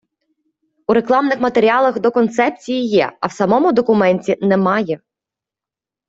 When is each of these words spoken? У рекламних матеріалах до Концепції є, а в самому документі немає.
У 0.87 0.91
рекламних 0.93 1.39
матеріалах 1.39 1.99
до 1.99 2.11
Концепції 2.11 2.85
є, 2.87 3.17
а 3.21 3.27
в 3.27 3.31
самому 3.31 3.71
документі 3.71 4.37
немає. 4.41 4.99